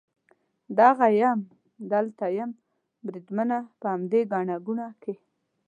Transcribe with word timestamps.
دغه 0.79 1.07
یم، 1.21 1.39
دلته 1.91 2.25
یم 2.37 2.51
بریدمنه، 3.05 3.59
په 3.79 3.85
همدې 3.93 4.21
ګڼه 4.31 4.55
ګوڼه 4.65 4.87
کې. 5.01 5.13